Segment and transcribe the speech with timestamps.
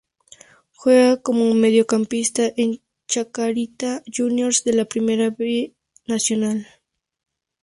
[0.73, 5.75] Juega como mediocampista en Chacarita Juniors de la Primera B
[6.07, 6.65] Nacional.